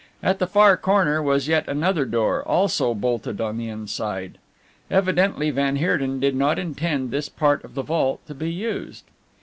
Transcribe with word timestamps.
At 0.23 0.39
the 0.39 0.47
far 0.47 0.77
corner 0.77 1.21
was 1.21 1.47
yet 1.47 1.67
another 1.67 2.05
door, 2.05 2.41
also 2.47 2.95
bolted 2.95 3.39
on 3.39 3.59
the 3.59 3.69
inside. 3.69 4.39
Evidently 4.89 5.51
van 5.51 5.75
Heerden 5.75 6.19
did 6.19 6.35
not 6.35 6.57
intend 6.57 7.11
this 7.11 7.29
part 7.29 7.63
of 7.63 7.75
the 7.75 7.83
vault 7.83 8.25
to 8.25 8.33
be 8.33 8.51
used. 8.51 9.03